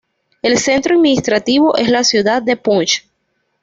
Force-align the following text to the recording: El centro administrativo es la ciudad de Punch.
El 0.41 0.57
centro 0.57 0.95
administrativo 0.95 1.77
es 1.77 1.87
la 1.87 2.03
ciudad 2.03 2.41
de 2.41 2.57
Punch. 2.57 3.07